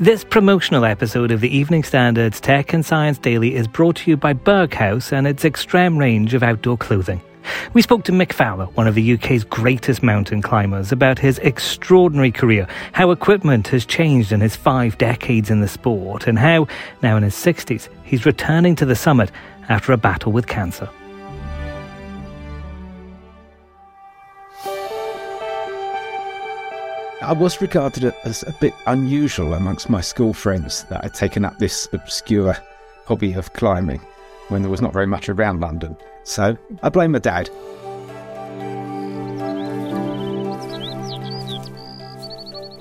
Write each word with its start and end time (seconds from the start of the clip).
This 0.00 0.24
promotional 0.24 0.84
episode 0.84 1.30
of 1.30 1.40
the 1.40 1.56
Evening 1.56 1.84
Standards 1.84 2.40
Tech 2.40 2.72
and 2.72 2.84
Science 2.84 3.16
Daily 3.16 3.54
is 3.54 3.68
brought 3.68 3.94
to 3.96 4.10
you 4.10 4.16
by 4.16 4.34
Berghaus 4.34 5.12
and 5.12 5.24
its 5.24 5.44
extreme 5.44 5.96
range 5.96 6.34
of 6.34 6.42
outdoor 6.42 6.76
clothing. 6.76 7.22
We 7.74 7.82
spoke 7.82 8.02
to 8.04 8.12
Mick 8.12 8.32
Fowler, 8.32 8.64
one 8.66 8.88
of 8.88 8.96
the 8.96 9.14
UK's 9.14 9.44
greatest 9.44 10.02
mountain 10.02 10.42
climbers, 10.42 10.90
about 10.90 11.20
his 11.20 11.38
extraordinary 11.38 12.32
career, 12.32 12.66
how 12.90 13.12
equipment 13.12 13.68
has 13.68 13.86
changed 13.86 14.32
in 14.32 14.40
his 14.40 14.56
five 14.56 14.98
decades 14.98 15.48
in 15.48 15.60
the 15.60 15.68
sport, 15.68 16.26
and 16.26 16.40
how, 16.40 16.66
now 17.00 17.16
in 17.16 17.22
his 17.22 17.36
60s, 17.36 17.88
he's 18.02 18.26
returning 18.26 18.74
to 18.74 18.84
the 18.84 18.96
summit 18.96 19.30
after 19.68 19.92
a 19.92 19.96
battle 19.96 20.32
with 20.32 20.48
cancer. 20.48 20.88
I 27.22 27.32
was 27.32 27.60
regarded 27.60 28.12
as 28.24 28.42
a 28.42 28.52
bit 28.60 28.74
unusual 28.86 29.54
amongst 29.54 29.88
my 29.88 30.00
school 30.00 30.34
friends 30.34 30.84
that 30.84 31.04
I'd 31.04 31.14
taken 31.14 31.44
up 31.44 31.58
this 31.58 31.88
obscure 31.92 32.56
hobby 33.06 33.32
of 33.32 33.52
climbing 33.52 34.00
when 34.48 34.62
there 34.62 34.70
was 34.70 34.82
not 34.82 34.92
very 34.92 35.06
much 35.06 35.28
around 35.28 35.60
London. 35.60 35.96
So 36.24 36.56
I 36.82 36.88
blame 36.88 37.12
my 37.12 37.20
dad. 37.20 37.48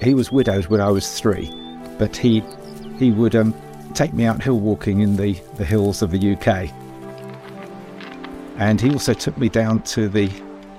He 0.02 0.14
was 0.14 0.32
widowed 0.32 0.66
when 0.66 0.82
I 0.82 0.90
was 0.90 1.18
three, 1.20 1.50
but 1.98 2.18
he 2.18 2.44
he 2.98 3.12
would 3.12 3.36
um, 3.36 3.54
take 3.94 4.14
me 4.14 4.26
out 4.26 4.42
hill 4.44 4.60
walking 4.60 5.00
in 5.00 5.16
the, 5.16 5.34
the 5.56 5.66
hills 5.66 6.02
of 6.02 6.12
the 6.12 6.34
UK. 6.34 6.70
And 8.58 8.80
he 8.80 8.92
also 8.92 9.14
took 9.14 9.38
me 9.38 9.50
down 9.50 9.82
to 9.84 10.10
the 10.10 10.30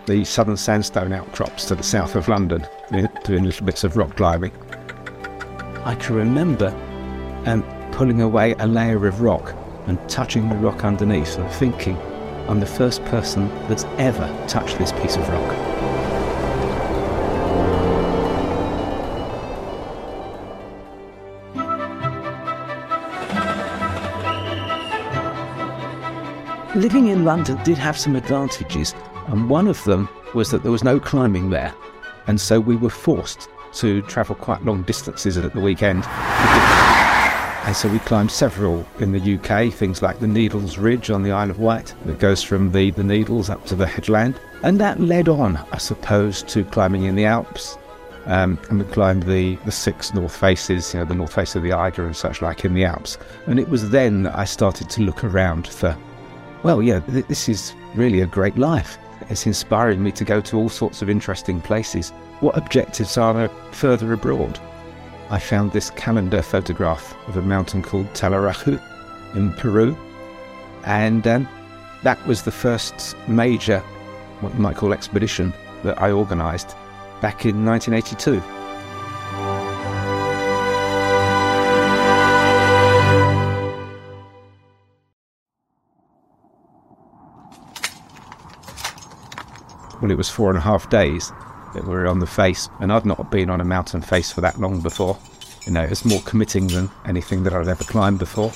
the 0.07 0.25
southern 0.25 0.57
sandstone 0.57 1.13
outcrops 1.13 1.65
to 1.67 1.75
the 1.75 1.83
south 1.83 2.15
of 2.15 2.29
London, 2.29 2.67
doing 3.25 3.45
little 3.45 3.65
bits 3.65 3.85
of 3.85 3.97
rock 3.97 4.17
climbing. 4.17 4.53
I 5.85 5.95
can 5.95 6.17
remember 6.17 6.69
um, 7.47 7.63
pulling 7.93 8.21
away 8.21 8.55
a 8.59 8.67
layer 8.67 9.07
of 9.07 9.21
rock 9.21 9.55
and 9.87 9.99
touching 10.09 10.49
the 10.49 10.57
rock 10.57 10.85
underneath 10.85 11.37
and 11.39 11.51
thinking, 11.53 11.97
I'm 12.49 12.61
the 12.61 12.67
first 12.67 13.05
person 13.07 13.49
that's 13.69 13.85
ever 13.99 14.29
touched 14.49 14.79
this 14.79 14.93
piece 14.93 15.17
of 15.17 15.29
rock. 15.29 15.75
Living 26.75 27.07
in 27.07 27.25
London 27.25 27.57
did 27.63 27.79
have 27.79 27.97
some 27.97 28.17
advantages, 28.17 28.95
and 29.29 29.49
one 29.49 29.69
of 29.69 29.83
them 29.85 30.09
was 30.35 30.51
that 30.51 30.63
there 30.63 30.73
was 30.73 30.85
no 30.85 30.99
climbing 31.01 31.51
there, 31.51 31.75
and 32.27 32.41
so 32.41 32.61
we 32.61 32.77
were 32.77 32.91
forced 32.91 33.49
to 33.75 34.03
travel 34.03 34.35
quite 34.35 34.65
long 34.65 34.83
distances 34.83 35.37
at 35.37 35.53
the 35.53 35.61
weekend. 35.61 36.05
And 37.65 37.75
so 37.75 37.89
we 37.89 37.99
climbed 38.01 38.31
several 38.31 38.87
in 38.99 39.13
the 39.13 39.39
UK, 39.39 39.73
things 39.73 40.03
like 40.03 40.21
the 40.21 40.27
Needles 40.27 40.77
Ridge 40.77 41.11
on 41.11 41.23
the 41.23 41.33
Isle 41.33 41.51
of 41.51 41.59
Wight, 41.59 41.95
that 42.05 42.19
goes 42.19 42.43
from 42.43 42.73
the, 42.73 42.91
the 42.91 43.03
Needles 43.03 43.49
up 43.49 43.65
to 43.67 43.75
the 43.75 43.87
headland. 43.87 44.39
And 44.63 44.79
that 44.81 45.01
led 45.01 45.31
on, 45.31 45.57
I 45.73 45.79
suppose, 45.79 46.43
to 46.43 46.63
climbing 46.65 47.05
in 47.05 47.15
the 47.15 47.25
Alps. 47.25 47.79
Um, 48.27 48.59
and 48.69 48.81
we 48.81 48.85
climbed 48.93 49.23
the, 49.23 49.57
the 49.65 49.73
six 49.73 50.13
north 50.13 50.37
faces, 50.37 50.93
you 50.93 51.01
know, 51.01 51.07
the 51.07 51.15
north 51.15 51.33
face 51.33 51.55
of 51.55 51.63
the 51.63 51.73
Eiger 51.73 52.05
and 52.05 52.15
such 52.15 52.43
like 52.43 52.67
in 52.67 52.75
the 52.75 52.85
Alps. 52.85 53.17
And 53.47 53.59
it 53.59 53.71
was 53.71 53.89
then 53.89 54.25
that 54.25 54.39
I 54.39 54.45
started 54.45 54.91
to 54.91 55.03
look 55.03 55.25
around 55.25 55.67
for, 55.67 55.97
well, 56.65 56.83
yeah, 56.83 57.01
th- 57.01 57.27
this 57.29 57.49
is 57.49 57.75
really 57.95 58.21
a 58.21 58.27
great 58.27 58.59
life. 58.59 58.99
It's 59.29 59.47
inspiring 59.47 60.03
me 60.03 60.13
to 60.13 60.25
go 60.25 60.41
to 60.43 60.57
all 60.57 60.69
sorts 60.69 61.03
of 61.03 61.11
interesting 61.11 61.61
places. 61.61 62.11
What 62.41 62.57
objectives 62.57 63.17
are 63.17 63.35
there 63.35 63.49
further 63.73 64.13
abroad? 64.13 64.59
I 65.31 65.39
found 65.39 65.73
this 65.73 65.91
calendar 65.91 66.43
photograph 66.43 67.17
of 67.29 67.37
a 67.37 67.43
mountain 67.43 67.83
called 67.83 68.13
Taulliraju 68.13 68.81
in 69.35 69.53
Peru. 69.55 69.97
And 70.85 71.27
um, 71.27 71.49
that 72.03 72.25
was 72.27 72.43
the 72.43 72.53
first 72.53 73.17
major, 73.27 73.81
what 74.41 74.55
you 74.55 74.61
might 74.61 74.77
call 74.77 74.93
expedition, 74.93 75.55
that 75.83 76.01
I 76.01 76.11
organised 76.11 76.77
back 77.21 77.47
in 77.47 77.65
1982. 77.65 78.43
Well, 90.05 90.11
it 90.11 90.19
was 90.19 90.29
four 90.29 90.51
and 90.51 90.59
a 90.59 90.61
half 90.61 90.91
days 90.91 91.33
that 91.73 91.85
we 91.85 91.89
were 91.89 92.07
on 92.07 92.19
the 92.19 92.27
face, 92.27 92.69
and 92.79 92.93
I'd 92.93 93.07
not 93.07 93.31
been 93.31 93.49
on 93.49 93.63
a 93.63 93.65
mountain 93.65 94.03
face 94.03 94.31
for 94.31 94.43
that 94.43 94.61
long 94.61 94.83
before. 94.83 95.19
You 95.65 95.73
know, 95.73 95.81
it's 95.81 96.05
more 96.05 96.21
committing 96.27 96.67
than 96.67 96.91
anything 97.07 97.43
that 97.45 97.55
I'd 97.55 97.69
ever 97.69 97.85
climbed 97.85 98.19
before. 98.19 98.53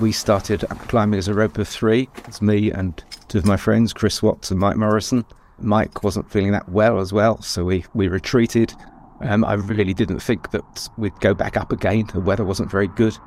We 0.00 0.12
started 0.12 0.60
climbing 0.86 1.18
as 1.18 1.26
a 1.26 1.34
rope 1.34 1.58
of 1.58 1.66
three. 1.66 2.08
It's 2.28 2.40
me 2.40 2.70
and 2.70 3.02
two 3.26 3.38
of 3.38 3.44
my 3.44 3.56
friends, 3.56 3.92
Chris 3.92 4.22
Watts 4.22 4.52
and 4.52 4.60
Mike 4.60 4.76
Morrison. 4.76 5.24
Mike 5.58 6.04
wasn't 6.04 6.30
feeling 6.30 6.52
that 6.52 6.68
well 6.68 7.00
as 7.00 7.12
well, 7.12 7.42
so 7.42 7.64
we, 7.64 7.84
we 7.92 8.06
retreated. 8.06 8.72
Um, 9.20 9.44
I 9.44 9.54
really 9.54 9.94
didn't 9.94 10.20
think 10.20 10.52
that 10.52 10.88
we'd 10.96 11.18
go 11.18 11.34
back 11.34 11.56
up 11.56 11.72
again. 11.72 12.08
The 12.12 12.20
weather 12.20 12.44
wasn't 12.44 12.70
very 12.70 12.86
good. 12.86 13.18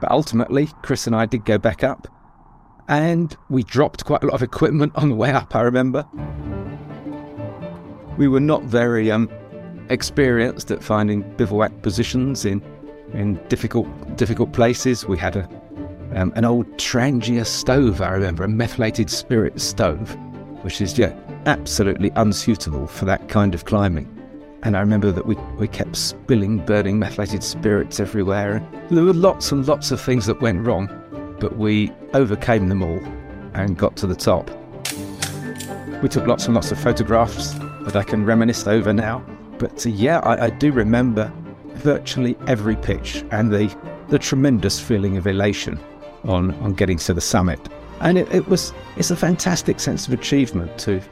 But 0.00 0.12
ultimately, 0.12 0.68
Chris 0.82 1.08
and 1.08 1.16
I 1.16 1.26
did 1.26 1.44
go 1.44 1.58
back 1.58 1.82
up 1.82 2.06
and 2.88 3.36
we 3.48 3.62
dropped 3.62 4.04
quite 4.04 4.22
a 4.22 4.26
lot 4.26 4.34
of 4.34 4.42
equipment 4.42 4.92
on 4.96 5.08
the 5.08 5.14
way 5.14 5.30
up, 5.30 5.54
I 5.54 5.62
remember. 5.62 6.06
We 8.16 8.28
were 8.28 8.40
not 8.40 8.62
very 8.62 9.10
um, 9.10 9.28
experienced 9.88 10.70
at 10.70 10.82
finding 10.82 11.22
bivouac 11.36 11.82
positions 11.82 12.44
in, 12.44 12.62
in 13.12 13.34
difficult, 13.48 14.16
difficult 14.16 14.52
places. 14.52 15.06
We 15.06 15.18
had 15.18 15.36
a, 15.36 15.48
um, 16.14 16.32
an 16.36 16.44
old 16.44 16.66
Trangia 16.76 17.44
stove, 17.44 18.00
I 18.00 18.10
remember, 18.10 18.44
a 18.44 18.48
methylated 18.48 19.10
spirit 19.10 19.60
stove, 19.60 20.14
which 20.62 20.80
is 20.80 20.96
yeah, 20.98 21.18
absolutely 21.46 22.10
unsuitable 22.16 22.86
for 22.86 23.04
that 23.06 23.28
kind 23.28 23.54
of 23.54 23.64
climbing. 23.64 24.10
And 24.62 24.76
I 24.76 24.80
remember 24.80 25.12
that 25.12 25.26
we, 25.26 25.34
we 25.58 25.68
kept 25.68 25.94
spilling 25.94 26.64
burning 26.64 26.98
methylated 26.98 27.42
spirits 27.42 28.00
everywhere. 28.00 28.66
There 28.90 29.04
were 29.04 29.12
lots 29.12 29.52
and 29.52 29.66
lots 29.66 29.90
of 29.90 30.00
things 30.00 30.24
that 30.26 30.40
went 30.40 30.66
wrong 30.66 30.88
but 31.44 31.58
we 31.58 31.92
overcame 32.14 32.70
them 32.70 32.82
all 32.82 32.98
and 33.52 33.76
got 33.76 33.96
to 33.96 34.06
the 34.06 34.14
top. 34.14 34.50
We 36.02 36.08
took 36.08 36.26
lots 36.26 36.46
and 36.46 36.54
lots 36.54 36.72
of 36.72 36.80
photographs 36.80 37.52
that 37.82 37.94
I 37.96 38.02
can 38.02 38.24
reminisce 38.24 38.66
over 38.66 38.94
now. 38.94 39.22
But 39.58 39.84
uh, 39.84 39.90
yeah, 39.90 40.20
I, 40.20 40.46
I, 40.46 40.48
do 40.48 40.72
remember 40.72 41.30
virtually 41.74 42.34
every 42.46 42.76
pitch 42.76 43.26
and 43.30 43.52
the, 43.52 43.76
the 44.08 44.18
tremendous 44.18 44.80
feeling 44.80 45.18
of 45.18 45.26
elation 45.26 45.78
on, 46.24 46.54
on 46.62 46.72
getting 46.72 46.96
to 46.96 47.12
the 47.12 47.20
summit. 47.20 47.60
And 48.00 48.16
it, 48.16 48.34
it 48.34 48.48
was 48.48 48.72
it's 48.96 49.10
a 49.10 49.16
fantastic 49.16 49.80
sense 49.80 50.06
of 50.06 50.14
achievement 50.14 50.78
to 50.78 51.02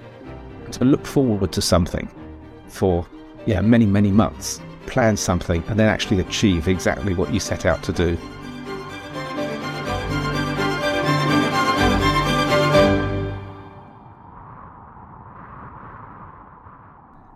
to 0.71 0.85
look 0.87 1.05
forward 1.05 1.53
to 1.53 1.61
something 1.61 2.09
for 2.69 3.07
yeah 3.45 3.61
many 3.61 3.85
many 3.85 4.11
months, 4.11 4.63
plan 4.87 5.19
something, 5.19 5.63
and 5.69 5.79
then 5.79 5.91
actually 5.91 6.21
achieve 6.21 6.69
exactly 6.69 7.13
what 7.13 7.35
you 7.35 7.39
set 7.39 7.67
out 7.67 7.83
to 7.83 7.93
do. 7.93 8.17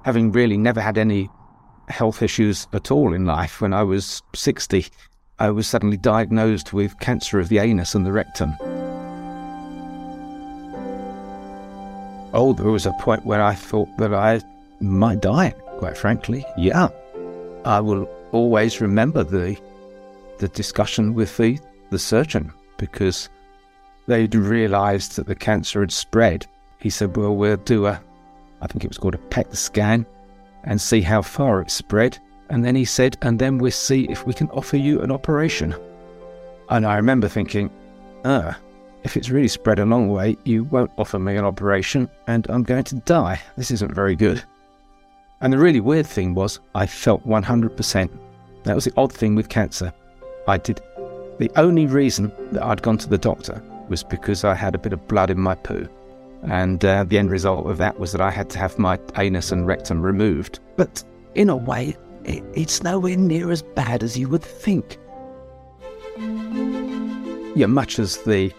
Having 0.06 0.30
really 0.30 0.56
never 0.56 0.80
had 0.80 0.96
any 0.96 1.28
health 1.88 2.22
issues 2.22 2.68
at 2.72 2.92
all 2.92 3.12
in 3.12 3.26
life, 3.26 3.60
when 3.60 3.74
I 3.74 3.82
was 3.82 4.22
60, 4.36 4.86
I 5.40 5.50
was 5.50 5.66
suddenly 5.66 5.96
diagnosed 5.96 6.72
with 6.72 6.98
cancer 7.00 7.40
of 7.40 7.48
the 7.48 7.58
anus 7.58 7.96
and 7.96 8.06
the 8.06 8.12
rectum. 8.12 8.54
Oh, 12.32 12.54
there 12.56 12.70
was 12.70 12.86
a 12.86 12.92
point 13.00 13.26
where 13.26 13.42
I 13.42 13.54
thought 13.54 13.88
that 13.98 14.14
I 14.14 14.40
might 14.80 15.22
die, 15.22 15.50
quite 15.78 15.96
frankly. 15.96 16.46
Yeah. 16.56 16.88
I 17.64 17.80
will 17.80 18.08
always 18.30 18.80
remember 18.80 19.24
the 19.24 19.58
the 20.38 20.48
discussion 20.48 21.14
with 21.14 21.36
the, 21.36 21.58
the 21.90 21.98
surgeon 21.98 22.52
because 22.76 23.28
they'd 24.06 24.34
realized 24.36 25.16
that 25.16 25.26
the 25.26 25.34
cancer 25.34 25.80
had 25.80 25.90
spread. 25.90 26.46
He 26.78 26.90
said, 26.90 27.16
Well, 27.16 27.34
we'll 27.34 27.56
do 27.56 27.86
a 27.86 28.00
I 28.66 28.72
think 28.72 28.82
it 28.82 28.90
was 28.90 28.98
called 28.98 29.14
a 29.14 29.18
PET 29.18 29.56
scan, 29.56 30.04
and 30.64 30.80
see 30.80 31.00
how 31.00 31.22
far 31.22 31.60
it 31.60 31.70
spread. 31.70 32.18
And 32.50 32.64
then 32.64 32.74
he 32.74 32.84
said, 32.84 33.16
and 33.22 33.38
then 33.38 33.58
we'll 33.58 33.70
see 33.70 34.08
if 34.10 34.26
we 34.26 34.34
can 34.34 34.50
offer 34.50 34.76
you 34.76 35.02
an 35.02 35.12
operation. 35.12 35.72
And 36.68 36.84
I 36.84 36.96
remember 36.96 37.28
thinking, 37.28 37.70
ah, 38.24 38.58
if 39.04 39.16
it's 39.16 39.30
really 39.30 39.46
spread 39.46 39.78
a 39.78 39.86
long 39.86 40.08
way, 40.08 40.36
you 40.42 40.64
won't 40.64 40.90
offer 40.98 41.20
me 41.20 41.36
an 41.36 41.44
operation, 41.44 42.10
and 42.26 42.44
I'm 42.50 42.64
going 42.64 42.82
to 42.84 42.96
die. 42.96 43.40
This 43.56 43.70
isn't 43.70 43.94
very 43.94 44.16
good. 44.16 44.42
And 45.40 45.52
the 45.52 45.58
really 45.58 45.80
weird 45.80 46.06
thing 46.06 46.34
was, 46.34 46.58
I 46.74 46.86
felt 46.86 47.24
100%. 47.24 48.10
That 48.64 48.74
was 48.74 48.86
the 48.86 48.92
odd 48.96 49.12
thing 49.12 49.36
with 49.36 49.48
cancer. 49.48 49.92
I 50.48 50.58
did. 50.58 50.80
The 51.38 51.52
only 51.54 51.86
reason 51.86 52.32
that 52.50 52.64
I'd 52.64 52.82
gone 52.82 52.98
to 52.98 53.08
the 53.08 53.18
doctor 53.18 53.62
was 53.88 54.02
because 54.02 54.42
I 54.42 54.54
had 54.56 54.74
a 54.74 54.78
bit 54.78 54.92
of 54.92 55.06
blood 55.06 55.30
in 55.30 55.38
my 55.38 55.54
poo 55.54 55.88
and 56.46 56.84
uh, 56.84 57.04
the 57.04 57.18
end 57.18 57.30
result 57.30 57.66
of 57.66 57.78
that 57.78 57.98
was 57.98 58.12
that 58.12 58.20
I 58.20 58.30
had 58.30 58.48
to 58.50 58.58
have 58.58 58.78
my 58.78 58.98
anus 59.16 59.52
and 59.52 59.66
rectum 59.66 60.00
removed. 60.00 60.60
But 60.76 61.02
in 61.34 61.50
a 61.50 61.56
way, 61.56 61.96
it, 62.24 62.44
it's 62.54 62.82
nowhere 62.82 63.16
near 63.16 63.50
as 63.50 63.62
bad 63.62 64.02
as 64.02 64.16
you 64.16 64.28
would 64.28 64.42
think. 64.42 64.98
Yeah, 67.56 67.66
much 67.66 67.98
as 67.98 68.18
the 68.18 68.52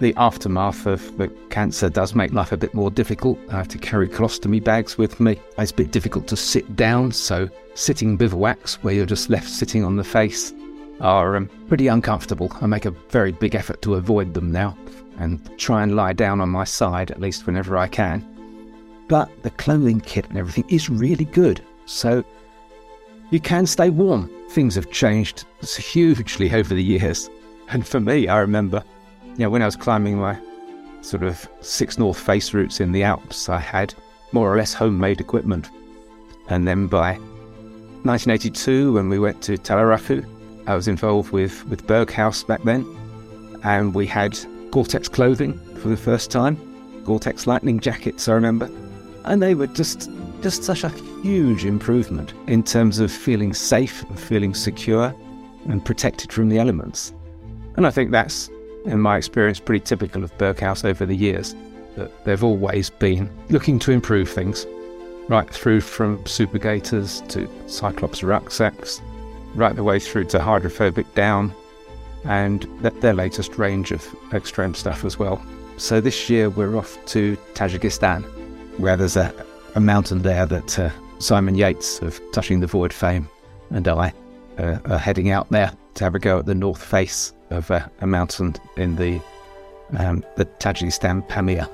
the 0.00 0.14
aftermath 0.16 0.86
of 0.86 1.16
the 1.18 1.28
cancer 1.50 1.88
does 1.88 2.16
make 2.16 2.32
life 2.32 2.50
a 2.50 2.56
bit 2.56 2.74
more 2.74 2.90
difficult. 2.90 3.38
I 3.50 3.56
have 3.56 3.68
to 3.68 3.78
carry 3.78 4.08
colostomy 4.08 4.62
bags 4.62 4.98
with 4.98 5.20
me. 5.20 5.40
It's 5.56 5.70
a 5.70 5.74
bit 5.74 5.92
difficult 5.92 6.26
to 6.28 6.36
sit 6.36 6.74
down, 6.74 7.12
so 7.12 7.48
sitting 7.74 8.18
bivouacs 8.18 8.74
where 8.82 8.92
you're 8.92 9.06
just 9.06 9.30
left 9.30 9.48
sitting 9.48 9.84
on 9.84 9.94
the 9.94 10.02
face 10.02 10.52
are 11.00 11.36
um, 11.36 11.48
pretty 11.68 11.86
uncomfortable. 11.86 12.50
I 12.60 12.66
make 12.66 12.86
a 12.86 12.90
very 12.90 13.30
big 13.32 13.54
effort 13.54 13.82
to 13.82 13.94
avoid 13.94 14.34
them 14.34 14.50
now 14.50 14.76
and 15.18 15.58
try 15.58 15.82
and 15.82 15.96
lie 15.96 16.12
down 16.12 16.40
on 16.40 16.48
my 16.48 16.64
side 16.64 17.10
at 17.10 17.20
least 17.20 17.46
whenever 17.46 17.76
I 17.76 17.88
can. 17.88 18.24
But 19.08 19.30
the 19.42 19.50
clothing 19.50 20.00
kit 20.00 20.28
and 20.28 20.38
everything 20.38 20.64
is 20.68 20.88
really 20.88 21.26
good, 21.26 21.60
so 21.86 22.24
you 23.30 23.40
can 23.40 23.66
stay 23.66 23.90
warm. 23.90 24.30
Things 24.50 24.74
have 24.76 24.90
changed 24.90 25.44
hugely 25.62 26.52
over 26.52 26.74
the 26.74 26.82
years. 26.82 27.28
And 27.68 27.86
for 27.86 28.00
me, 28.00 28.28
I 28.28 28.38
remember, 28.38 28.82
you 29.24 29.40
know, 29.40 29.50
when 29.50 29.62
I 29.62 29.66
was 29.66 29.76
climbing 29.76 30.18
my 30.18 30.38
sort 31.00 31.22
of 31.22 31.48
six 31.60 31.98
North 31.98 32.18
Face 32.18 32.54
routes 32.54 32.80
in 32.80 32.92
the 32.92 33.02
Alps, 33.02 33.48
I 33.48 33.58
had 33.58 33.94
more 34.32 34.52
or 34.52 34.56
less 34.56 34.72
homemade 34.72 35.20
equipment. 35.20 35.70
And 36.48 36.66
then 36.66 36.86
by 36.86 37.14
1982, 38.04 38.92
when 38.92 39.08
we 39.08 39.18
went 39.18 39.42
to 39.42 39.56
Taulliraju, 39.56 40.24
I 40.66 40.74
was 40.74 40.88
involved 40.88 41.32
with, 41.32 41.64
with 41.66 41.86
Berghaus 41.86 42.46
back 42.46 42.62
then, 42.62 42.86
and 43.64 43.94
we 43.94 44.06
had 44.06 44.38
Gore-Tex 44.74 45.06
clothing 45.06 45.56
for 45.76 45.86
the 45.86 45.96
first 45.96 46.32
time, 46.32 46.58
Gore-Tex 47.04 47.46
lightning 47.46 47.78
jackets, 47.78 48.26
I 48.28 48.32
remember, 48.32 48.68
and 49.24 49.40
they 49.40 49.54
were 49.54 49.68
just 49.68 50.10
just 50.42 50.64
such 50.64 50.82
a 50.82 50.88
huge 51.22 51.64
improvement 51.64 52.34
in 52.48 52.64
terms 52.64 52.98
of 52.98 53.12
feeling 53.12 53.54
safe 53.54 54.02
and 54.02 54.18
feeling 54.18 54.52
secure 54.52 55.14
and 55.68 55.84
protected 55.84 56.32
from 56.32 56.48
the 56.48 56.58
elements. 56.58 57.14
And 57.76 57.86
I 57.86 57.90
think 57.90 58.10
that's, 58.10 58.50
in 58.84 58.98
my 59.00 59.16
experience, 59.16 59.60
pretty 59.60 59.84
typical 59.84 60.24
of 60.24 60.36
Berghaus 60.38 60.84
over 60.84 61.06
the 61.06 61.14
years, 61.14 61.54
that 61.94 62.24
they've 62.24 62.42
always 62.42 62.90
been 62.90 63.30
looking 63.50 63.78
to 63.78 63.92
improve 63.92 64.28
things, 64.28 64.66
right 65.28 65.48
through 65.48 65.82
from 65.82 66.26
super 66.26 66.58
gaiters 66.58 67.20
to 67.28 67.48
Cyclops 67.68 68.24
rucksacks, 68.24 69.00
right 69.54 69.76
the 69.76 69.84
way 69.84 70.00
through 70.00 70.24
to 70.24 70.40
hydrophobic 70.40 71.14
down, 71.14 71.54
and 72.24 72.62
their 72.80 73.14
latest 73.14 73.58
range 73.58 73.92
of 73.92 74.06
extreme 74.32 74.74
stuff 74.74 75.04
as 75.04 75.18
well. 75.18 75.44
So 75.76 76.00
this 76.00 76.30
year 76.30 76.50
we're 76.50 76.76
off 76.76 76.98
to 77.06 77.36
Tajikistan, 77.54 78.22
where 78.78 78.96
there's 78.96 79.16
a, 79.16 79.34
a 79.74 79.80
mountain 79.80 80.22
there 80.22 80.46
that 80.46 80.78
uh, 80.78 80.90
Simon 81.18 81.54
Yates 81.54 82.00
of 82.00 82.20
Touching 82.32 82.60
the 82.60 82.66
Void 82.66 82.92
fame 82.92 83.28
and 83.70 83.86
I 83.88 84.12
uh, 84.58 84.78
are 84.84 84.98
heading 84.98 85.30
out 85.30 85.48
there 85.50 85.72
to 85.94 86.04
have 86.04 86.14
a 86.14 86.18
go 86.18 86.38
at 86.38 86.46
the 86.46 86.54
north 86.54 86.82
face 86.82 87.32
of 87.50 87.70
uh, 87.70 87.86
a 88.00 88.06
mountain 88.06 88.54
in 88.76 88.96
the 88.96 89.20
um, 89.98 90.24
the 90.36 90.44
Tajikistan 90.44 91.26
Pamir. 91.28 91.68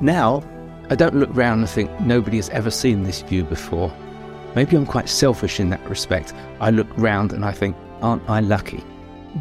Now, 0.00 0.42
I 0.88 0.94
don't 0.94 1.14
look 1.14 1.30
round 1.32 1.60
and 1.60 1.68
think 1.68 1.90
nobody 2.00 2.36
has 2.38 2.48
ever 2.50 2.70
seen 2.70 3.02
this 3.02 3.22
view 3.22 3.44
before. 3.44 3.92
Maybe 4.54 4.76
I'm 4.76 4.86
quite 4.86 5.08
selfish 5.08 5.60
in 5.60 5.70
that 5.70 5.88
respect. 5.88 6.34
I 6.60 6.70
look 6.70 6.88
round 6.96 7.32
and 7.32 7.44
I 7.44 7.52
think, 7.52 7.76
aren't 8.02 8.28
I 8.28 8.40
lucky 8.40 8.82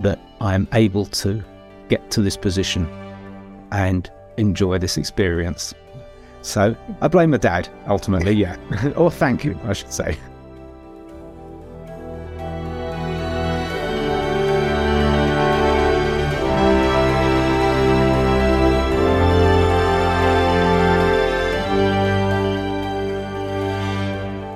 that 0.01 0.19
I 0.39 0.53
am 0.53 0.67
able 0.73 1.05
to 1.05 1.43
get 1.87 2.11
to 2.11 2.21
this 2.21 2.37
position 2.37 2.87
and 3.71 4.09
enjoy 4.37 4.77
this 4.77 4.97
experience? 4.97 5.73
So 6.41 6.75
I 7.01 7.07
blame 7.07 7.31
my 7.31 7.37
dad, 7.37 7.67
ultimately, 7.87 8.33
yeah. 8.33 8.55
or 8.95 9.11
thank 9.11 9.43
you, 9.43 9.59
I 9.65 9.73
should 9.73 9.91
say. 9.91 10.17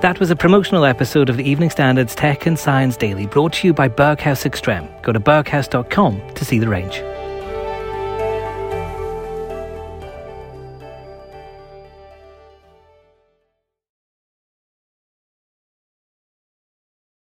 That 0.04 0.20
was 0.20 0.30
a 0.30 0.36
promotional 0.36 0.84
episode 0.84 1.30
of 1.30 1.38
the 1.38 1.48
Evening 1.48 1.70
Standard's 1.70 2.14
Tech 2.14 2.44
and 2.44 2.58
Science 2.58 2.94
Daily 2.94 3.24
brought 3.24 3.54
to 3.54 3.66
you 3.66 3.72
by 3.72 3.88
Berghaus 3.88 4.44
Extreme. 4.44 4.86
Go 5.00 5.12
to 5.12 5.18
berghaus.com 5.18 6.34
to 6.34 6.44
see 6.44 6.58
the 6.58 6.68
range. 6.68 7.02